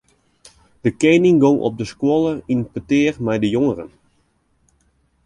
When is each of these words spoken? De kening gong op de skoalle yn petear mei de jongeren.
De 0.83 0.91
kening 0.95 1.39
gong 1.43 1.59
op 1.67 1.75
de 1.79 1.85
skoalle 1.93 2.33
yn 2.53 2.63
petear 2.73 3.15
mei 3.25 3.39
de 3.43 3.49
jongeren. 3.55 3.89